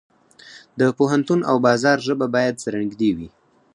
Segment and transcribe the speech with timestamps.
[0.79, 3.29] د پوهنتون او بازار ژبه باید سره نږدې وي.